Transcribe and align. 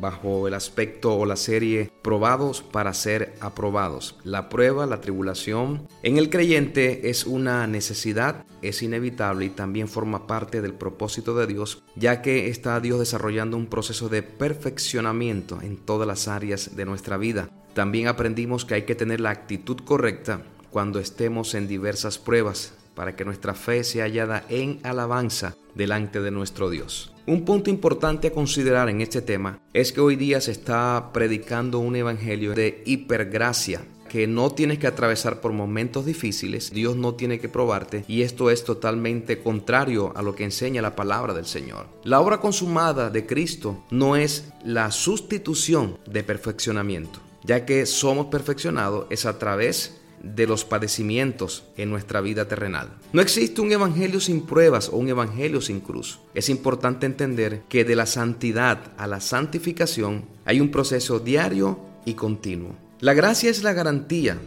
bajo 0.00 0.48
el 0.48 0.54
aspecto 0.54 1.14
o 1.16 1.26
la 1.26 1.36
serie 1.36 1.90
probados 2.02 2.62
para 2.62 2.94
ser 2.94 3.34
aprobados. 3.40 4.16
La 4.24 4.48
prueba, 4.48 4.86
la 4.86 5.00
tribulación 5.00 5.86
en 6.02 6.16
el 6.16 6.30
creyente 6.30 7.10
es 7.10 7.26
una 7.26 7.66
necesidad, 7.66 8.44
es 8.62 8.82
inevitable 8.82 9.46
y 9.46 9.50
también 9.50 9.88
forma 9.88 10.26
parte 10.26 10.60
del 10.62 10.74
propósito 10.74 11.34
de 11.34 11.46
Dios, 11.46 11.82
ya 11.96 12.22
que 12.22 12.48
está 12.48 12.80
Dios 12.80 12.98
desarrollando 12.98 13.56
un 13.56 13.66
proceso 13.66 14.08
de 14.08 14.22
perfeccionamiento 14.22 15.60
en 15.62 15.76
todas 15.76 16.06
las 16.06 16.28
áreas 16.28 16.76
de 16.76 16.84
nuestra 16.84 17.16
vida. 17.16 17.50
También 17.74 18.08
aprendimos 18.08 18.64
que 18.64 18.74
hay 18.74 18.82
que 18.82 18.94
tener 18.94 19.20
la 19.20 19.30
actitud 19.30 19.78
correcta 19.84 20.42
cuando 20.70 20.98
estemos 20.98 21.54
en 21.54 21.68
diversas 21.68 22.18
pruebas 22.18 22.74
para 23.00 23.16
que 23.16 23.24
nuestra 23.24 23.54
fe 23.54 23.82
sea 23.82 24.04
hallada 24.04 24.44
en 24.50 24.78
alabanza 24.82 25.56
delante 25.74 26.20
de 26.20 26.30
nuestro 26.30 26.68
Dios. 26.68 27.14
Un 27.26 27.46
punto 27.46 27.70
importante 27.70 28.28
a 28.28 28.32
considerar 28.32 28.90
en 28.90 29.00
este 29.00 29.22
tema 29.22 29.58
es 29.72 29.90
que 29.92 30.02
hoy 30.02 30.16
día 30.16 30.38
se 30.42 30.50
está 30.50 31.08
predicando 31.10 31.78
un 31.78 31.96
evangelio 31.96 32.52
de 32.54 32.82
hipergracia 32.84 33.80
que 34.10 34.26
no 34.26 34.50
tienes 34.50 34.78
que 34.78 34.86
atravesar 34.86 35.40
por 35.40 35.54
momentos 35.54 36.04
difíciles, 36.04 36.72
Dios 36.72 36.94
no 36.94 37.14
tiene 37.14 37.40
que 37.40 37.48
probarte 37.48 38.04
y 38.06 38.20
esto 38.20 38.50
es 38.50 38.64
totalmente 38.64 39.40
contrario 39.40 40.12
a 40.14 40.20
lo 40.20 40.34
que 40.34 40.44
enseña 40.44 40.82
la 40.82 40.94
palabra 40.94 41.32
del 41.32 41.46
Señor. 41.46 41.86
La 42.04 42.20
obra 42.20 42.38
consumada 42.38 43.08
de 43.08 43.24
Cristo 43.24 43.82
no 43.90 44.16
es 44.16 44.52
la 44.62 44.90
sustitución 44.90 45.96
de 46.06 46.22
perfeccionamiento, 46.22 47.18
ya 47.44 47.64
que 47.64 47.86
somos 47.86 48.26
perfeccionados 48.26 49.06
es 49.08 49.24
a 49.24 49.38
través 49.38 49.99
de 50.22 50.46
los 50.46 50.64
padecimientos 50.64 51.64
en 51.76 51.90
nuestra 51.90 52.20
vida 52.20 52.46
terrenal. 52.46 52.90
No 53.12 53.22
existe 53.22 53.60
un 53.60 53.72
evangelio 53.72 54.20
sin 54.20 54.42
pruebas 54.42 54.88
o 54.88 54.96
un 54.96 55.08
evangelio 55.08 55.60
sin 55.60 55.80
cruz. 55.80 56.18
Es 56.34 56.48
importante 56.48 57.06
entender 57.06 57.62
que 57.68 57.84
de 57.84 57.96
la 57.96 58.06
santidad 58.06 58.92
a 58.96 59.06
la 59.06 59.20
santificación 59.20 60.26
hay 60.44 60.60
un 60.60 60.70
proceso 60.70 61.18
diario 61.18 61.80
y 62.04 62.14
continuo. 62.14 62.76
La 63.00 63.14
gracia 63.14 63.50
es 63.50 63.62
la 63.62 63.72
garantía 63.72 64.38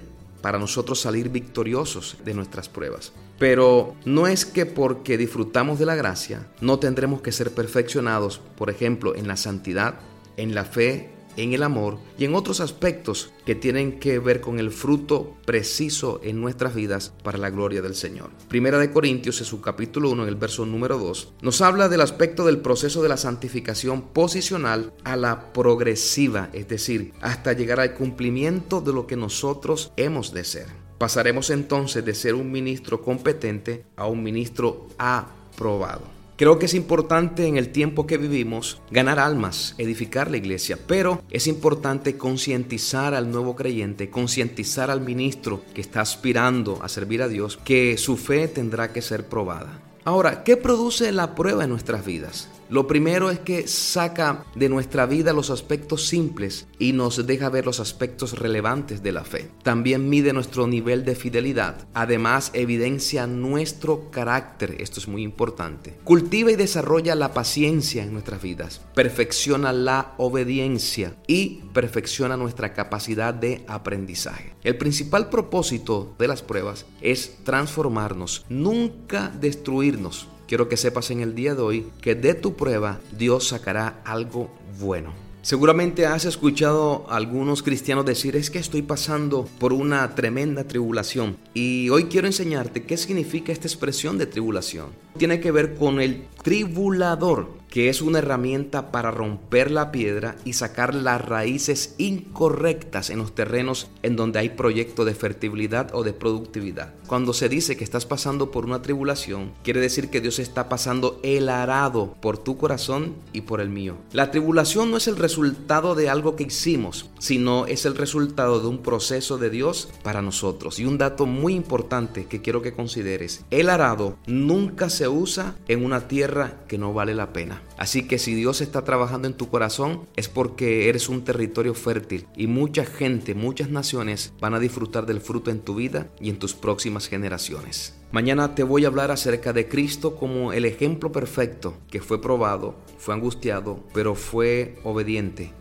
para 0.42 0.60
nosotros 0.60 1.00
salir 1.00 1.30
victoriosos 1.30 2.18
de 2.26 2.34
nuestras 2.34 2.70
pruebas. 2.70 3.14
Pero 3.40 3.96
no 4.06 4.28
es 4.28 4.46
que 4.46 4.66
porque 4.66 5.18
disfrutamos 5.18 5.80
de 5.80 5.86
la 5.86 5.96
gracia 5.96 6.48
no 6.62 6.80
tendremos 6.80 7.22
que 7.22 7.32
ser 7.32 7.52
perfeccionados, 7.52 8.42
por 8.58 8.70
ejemplo, 8.70 9.16
en 9.16 9.28
la 9.28 9.38
santidad, 9.38 9.96
en 10.38 10.54
la 10.54 10.66
fe 10.66 11.10
en 11.38 11.54
el 11.54 11.64
amor 11.64 12.00
y 12.18 12.26
en 12.26 12.36
otros 12.36 12.60
aspectos 12.60 13.32
que 13.46 13.56
tienen 13.56 14.00
que 14.00 14.20
ver 14.20 14.42
con 14.42 14.60
el 14.60 14.72
fruto 14.72 15.36
preciso 15.46 16.20
en 16.24 16.42
nuestras 16.42 16.76
vidas 16.76 17.14
para 17.24 17.38
la 17.38 17.50
gloria 17.50 17.82
del 17.82 17.96
Señor. 17.96 18.30
Primera 18.48 18.78
de 18.78 18.92
Corintios 18.92 19.40
en 19.40 19.46
su 19.46 19.62
capítulo 19.62 20.10
1 20.12 20.24
en 20.24 20.30
el 20.30 20.36
verso 20.36 20.66
número 20.66 20.98
2 20.98 21.34
nos 21.42 21.62
habla 21.62 21.90
del 21.90 22.02
aspecto 22.02 22.46
del 22.46 22.60
proceso 22.60 23.02
de 23.02 23.10
la 23.10 23.18
santificación 23.18 24.02
posicional 24.14 24.94
a 25.04 25.16
la 25.16 25.54
progresiva, 25.54 26.50
es 26.54 26.68
decir, 26.68 27.14
hasta 27.22 27.54
llegar 27.54 27.80
al 27.80 27.94
cumplimiento 27.94 28.82
de 28.82 28.94
lo 28.94 29.08
que 29.08 29.16
nosotros 29.16 29.92
hemos 29.98 30.34
de 30.34 30.44
ser. 30.44 30.68
Pasaremos 30.98 31.50
entonces 31.50 32.06
de 32.06 32.14
ser 32.16 32.36
un 32.36 32.52
ministro 32.52 33.02
competente 33.02 33.86
a 33.96 34.08
un 34.08 34.24
ministro 34.24 34.88
aprobado. 34.98 36.23
Creo 36.36 36.58
que 36.58 36.66
es 36.66 36.74
importante 36.74 37.46
en 37.46 37.58
el 37.58 37.70
tiempo 37.70 38.08
que 38.08 38.18
vivimos 38.18 38.82
ganar 38.90 39.20
almas, 39.20 39.76
edificar 39.78 40.32
la 40.32 40.38
iglesia, 40.38 40.80
pero 40.88 41.22
es 41.30 41.46
importante 41.46 42.18
concientizar 42.18 43.14
al 43.14 43.32
nuevo 43.32 43.56
creyente, 43.56 44.10
concientizar 44.10 44.90
al 44.90 45.02
ministro 45.02 45.62
que 45.76 45.82
está 45.82 46.02
aspirando 46.02 46.82
a 46.82 46.90
servir 46.90 47.22
a 47.22 47.28
Dios, 47.28 47.58
que 47.64 48.00
su 48.00 48.18
fe 48.18 48.48
tendrá 48.48 48.92
que 48.92 49.04
ser 49.04 49.28
probada. 49.28 49.80
Ahora, 50.06 50.44
¿qué 50.44 50.58
produce 50.58 51.12
la 51.12 51.36
prueba 51.36 51.66
en 51.66 51.70
nuestras 51.70 52.04
vidas? 52.04 52.50
Lo 52.74 52.88
primero 52.88 53.30
es 53.30 53.38
que 53.38 53.68
saca 53.68 54.46
de 54.56 54.68
nuestra 54.68 55.06
vida 55.06 55.32
los 55.32 55.52
aspectos 55.52 56.08
simples 56.08 56.66
y 56.80 56.92
nos 56.92 57.24
deja 57.28 57.50
ver 57.50 57.68
los 57.68 57.80
aspectos 57.80 58.40
relevantes 58.40 59.04
de 59.04 59.12
la 59.12 59.24
fe. 59.24 59.52
También 59.62 60.10
mide 60.10 60.34
nuestro 60.34 60.66
nivel 60.66 61.06
de 61.06 61.14
fidelidad. 61.14 61.88
Además, 61.94 62.50
evidencia 62.56 63.28
nuestro 63.28 64.10
carácter. 64.10 64.78
Esto 64.80 65.00
es 65.00 65.08
muy 65.08 65.22
importante. 65.22 66.00
Cultiva 66.04 66.52
y 66.52 66.56
desarrolla 66.56 67.14
la 67.14 67.32
paciencia 67.32 68.02
en 68.02 68.12
nuestras 68.12 68.42
vidas. 68.42 68.82
Perfecciona 68.96 69.72
la 69.72 70.16
obediencia 70.18 71.16
y 71.28 71.62
perfecciona 71.76 72.38
nuestra 72.38 72.74
capacidad 72.74 73.36
de 73.36 73.64
aprendizaje. 73.68 74.56
El 74.64 74.80
principal 74.80 75.30
propósito 75.30 76.16
de 76.18 76.28
las 76.28 76.42
pruebas 76.42 76.88
es 77.02 77.38
transformarnos, 77.44 78.48
nunca 78.50 79.32
destruirnos. 79.40 80.28
Quiero 80.48 80.70
que 80.70 80.78
sepas 80.78 81.12
en 81.12 81.22
el 81.22 81.36
día 81.36 81.56
de 81.56 81.62
hoy 81.62 81.88
que 82.02 82.16
de 82.16 82.34
tu 82.34 82.56
prueba 82.56 83.00
Dios 83.18 83.48
sacará 83.48 84.02
algo 84.06 84.50
bueno. 84.80 85.14
Seguramente 85.44 86.06
has 86.06 86.24
escuchado 86.24 87.06
a 87.10 87.18
algunos 87.18 87.64
cristianos 87.64 88.06
decir 88.06 88.38
es 88.38 88.50
que 88.50 88.60
estoy 88.60 88.82
pasando 88.82 89.46
por 89.60 89.74
una 89.74 90.16
tremenda 90.16 90.64
tribulación 90.64 91.36
y 91.54 91.90
hoy 91.90 92.06
quiero 92.06 92.28
enseñarte 92.28 92.84
qué 92.84 92.96
significa 92.96 93.52
esta 93.52 93.68
expresión 93.68 94.18
de 94.18 94.26
tribulación. 94.26 94.88
Tiene 95.18 95.42
que 95.42 95.52
ver 95.52 95.76
con 95.76 96.00
el 96.00 96.28
tribulador, 96.44 97.50
que 97.74 97.90
es 97.90 98.04
una 98.04 98.20
herramienta 98.20 98.92
para 98.92 99.10
romper 99.10 99.72
la 99.72 99.92
piedra 99.92 100.36
y 100.46 100.54
sacar 100.54 100.94
las 100.94 101.20
raíces 101.20 101.96
incorrectas 101.98 103.10
en 103.10 103.18
los 103.18 103.34
terrenos 103.34 103.90
en 104.04 104.16
donde 104.16 104.38
hay 104.38 104.50
proyecto 104.50 105.06
de 105.06 105.16
fertilidad 105.16 105.90
o 105.96 106.04
de 106.04 106.14
productividad. 106.14 106.94
Cuando 107.08 107.34
se 107.34 107.50
dice 107.50 107.76
que 107.76 107.84
estás 107.84 108.06
pasando 108.06 108.52
por 108.52 108.66
una 108.66 108.84
tribulación, 108.84 109.54
quiere 109.64 109.82
decir 109.82 110.12
que 110.12 110.22
Dios 110.22 110.38
está 110.38 110.70
pasando 110.70 111.20
el 111.24 111.50
arado 111.50 112.16
por 112.22 112.38
tu 112.38 112.58
corazón 112.58 113.16
y 113.34 113.42
por 113.42 113.60
el 113.60 113.70
mío. 113.70 113.96
La 114.12 114.30
tribulación 114.30 114.92
no 114.92 114.98
es 114.98 115.08
el 115.08 115.18
resultado 115.18 115.96
de 115.96 116.10
algo 116.10 116.36
que 116.36 116.44
hicimos, 116.44 117.10
sino 117.24 117.68
es 117.68 117.86
el 117.86 117.96
resultado 117.96 118.60
de 118.60 118.68
un 118.68 118.80
proceso 118.80 119.38
de 119.38 119.50
Dios 119.50 119.88
para 120.04 120.22
nosotros. 120.22 120.78
Y 120.78 120.86
un 120.86 120.98
dato 120.98 121.26
muy 121.26 121.54
importante 121.54 122.26
que 122.26 122.42
quiero 122.42 122.62
que 122.62 122.74
consideres, 122.74 123.46
el 123.50 123.70
arado 123.70 124.18
nunca 124.28 124.90
se 124.90 125.08
usa 125.08 125.56
en 125.70 125.86
una 125.86 126.10
tierra 126.10 126.66
que 126.68 126.78
no 126.78 126.94
vale 126.94 127.16
la 127.16 127.32
pena. 127.32 127.62
Así 127.78 128.10
que 128.10 128.20
si 128.20 128.36
Dios 128.36 128.60
está 128.60 128.84
trabajando 128.84 129.30
en 129.30 129.36
tu 129.36 129.48
corazón 129.48 130.02
es 130.18 130.28
porque 130.28 130.90
eres 130.90 131.08
un 131.08 131.24
territorio 131.24 131.74
fértil 131.74 132.28
y 132.36 132.48
mucha 132.48 132.84
gente, 132.84 133.36
muchas 133.36 133.70
naciones 133.70 134.34
van 134.42 134.54
a 134.54 134.60
disfrutar 134.60 135.06
del 135.06 135.22
fruto 135.22 135.50
en 135.50 135.62
tu 135.62 135.76
vida 135.76 136.10
y 136.20 136.30
en 136.30 136.40
tus 136.40 136.54
próximas 136.54 137.08
generaciones. 137.08 137.94
Mañana 138.12 138.54
te 138.54 138.64
voy 138.64 138.84
a 138.84 138.90
hablar 138.90 139.12
acerca 139.12 139.54
de 139.54 139.70
Cristo 139.70 140.18
como 140.18 140.52
el 140.52 140.66
ejemplo 140.66 141.14
perfecto 141.14 141.76
que 141.90 142.02
fue 142.02 142.22
probado, 142.22 142.76
fue 142.98 143.14
angustiado, 143.14 143.80
pero 143.94 144.14
fue 144.14 144.76
obediente 144.84 145.54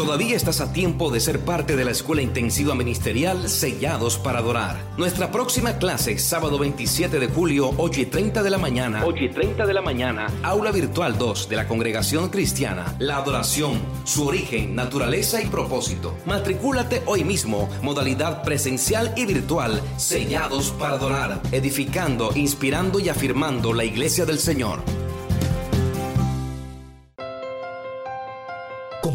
Todavía 0.00 0.34
estás 0.34 0.62
a 0.62 0.72
tiempo 0.72 1.10
de 1.10 1.20
ser 1.20 1.40
parte 1.40 1.76
de 1.76 1.84
la 1.84 1.90
Escuela 1.90 2.22
Intensiva 2.22 2.74
Ministerial 2.74 3.50
Sellados 3.50 4.16
para 4.16 4.38
Adorar. 4.38 4.78
Nuestra 4.96 5.30
próxima 5.30 5.76
clase, 5.76 6.18
sábado 6.18 6.58
27 6.58 7.20
de 7.20 7.28
julio, 7.28 7.74
8 7.76 8.00
y 8.00 8.06
30 8.06 8.42
de 8.42 8.48
la 8.48 8.56
mañana. 8.56 9.02
8 9.04 9.24
y 9.24 9.28
30 9.28 9.66
de 9.66 9.74
la 9.74 9.82
mañana. 9.82 10.28
Aula 10.42 10.72
Virtual 10.72 11.18
2 11.18 11.50
de 11.50 11.56
la 11.56 11.68
Congregación 11.68 12.30
Cristiana. 12.30 12.96
La 12.98 13.18
adoración, 13.18 13.78
su 14.04 14.26
origen, 14.26 14.74
naturaleza 14.74 15.42
y 15.42 15.48
propósito. 15.48 16.16
Matricúlate 16.24 17.02
hoy 17.04 17.22
mismo, 17.22 17.68
modalidad 17.82 18.42
presencial 18.42 19.12
y 19.18 19.26
virtual, 19.26 19.82
Sellados 19.98 20.70
para 20.70 20.94
Adorar. 20.94 21.42
Edificando, 21.52 22.30
inspirando 22.34 23.00
y 23.00 23.10
afirmando 23.10 23.74
la 23.74 23.84
iglesia 23.84 24.24
del 24.24 24.38
Señor. 24.38 24.80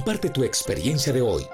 Comparte 0.06 0.30
tu 0.30 0.44
experiencia 0.44 1.12
de 1.12 1.24
hoy. 1.24 1.48